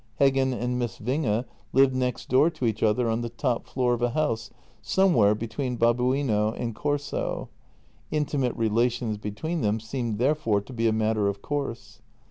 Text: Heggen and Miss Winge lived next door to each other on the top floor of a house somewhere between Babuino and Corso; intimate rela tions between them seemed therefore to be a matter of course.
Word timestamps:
Heggen 0.19 0.51
and 0.51 0.79
Miss 0.79 0.97
Winge 0.97 1.45
lived 1.73 1.93
next 1.93 2.27
door 2.27 2.49
to 2.49 2.65
each 2.65 2.81
other 2.81 3.07
on 3.07 3.21
the 3.21 3.29
top 3.29 3.67
floor 3.67 3.93
of 3.93 4.01
a 4.01 4.09
house 4.09 4.49
somewhere 4.81 5.35
between 5.35 5.77
Babuino 5.77 6.53
and 6.57 6.73
Corso; 6.73 7.49
intimate 8.09 8.57
rela 8.57 8.89
tions 8.91 9.19
between 9.19 9.61
them 9.61 9.79
seemed 9.79 10.17
therefore 10.17 10.61
to 10.61 10.73
be 10.73 10.87
a 10.87 10.91
matter 10.91 11.27
of 11.27 11.43
course. 11.43 12.01